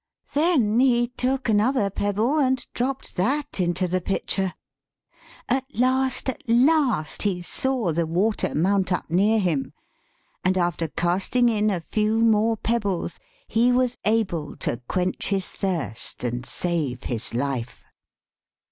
[0.33, 4.55] Then he took another pebble and dropped that into the pitcher.
[5.47, 9.73] At last, at last, he saw the water mount up near him;
[10.43, 16.23] and after casting in a few more pebbles he was able to quench his thirst
[16.23, 17.85] and save his life.